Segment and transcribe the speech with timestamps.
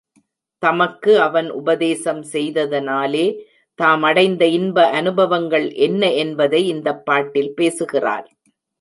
[0.63, 3.23] தமக்கு அவன் உபதேசம் செய்ததனாலே
[3.79, 8.27] தாம் அடைந்த இன்ப அநுபவங்கள் என்ன என்பதை இந்தப் பாட்டில் பேசுகின்றார்.